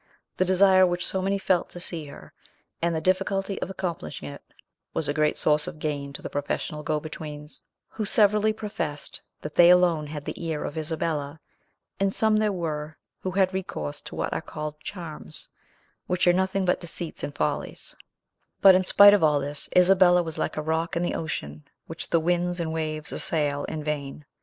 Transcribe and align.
The 0.37 0.45
desire 0.45 0.83
which 0.87 1.05
so 1.05 1.21
many 1.21 1.37
felt 1.37 1.69
to 1.69 1.79
see 1.79 2.05
her, 2.07 2.33
and 2.81 2.95
the 2.95 2.99
difficulty 3.01 3.61
of 3.61 3.69
accomplishing 3.69 4.29
it, 4.29 4.41
was 4.95 5.07
a 5.07 5.13
great 5.13 5.37
source 5.37 5.67
of 5.67 5.77
gain 5.77 6.11
to 6.13 6.23
the 6.23 6.29
professional 6.31 6.81
go 6.81 6.99
betweens, 6.99 7.61
who 7.87 8.03
severally 8.03 8.51
professed 8.51 9.21
that 9.41 9.53
they 9.53 9.69
alone 9.69 10.07
had 10.07 10.25
the 10.25 10.43
ear 10.43 10.63
of 10.63 10.75
Isabella, 10.75 11.39
and 11.99 12.11
some 12.11 12.37
there 12.37 12.51
were 12.51 12.97
who 13.21 13.29
had 13.29 13.53
recourse 13.53 14.01
to 14.01 14.15
what 14.15 14.33
are 14.33 14.41
called 14.41 14.79
charms, 14.79 15.49
which 16.07 16.25
are 16.25 16.33
nothing 16.33 16.65
but 16.65 16.81
deceits 16.81 17.21
and 17.23 17.35
follies; 17.35 17.95
but 18.59 18.73
in 18.73 18.83
spite 18.83 19.13
of 19.13 19.23
all 19.23 19.39
this, 19.39 19.69
Isabella 19.77 20.23
was 20.23 20.39
like 20.39 20.57
a 20.57 20.63
rock 20.63 20.95
in 20.95 21.03
the 21.03 21.13
ocean, 21.13 21.63
which 21.85 22.09
the 22.09 22.19
winds 22.19 22.59
and 22.59 22.73
waves 22.73 23.11
assail 23.11 23.65
in 23.65 23.83
vain. 23.83 24.25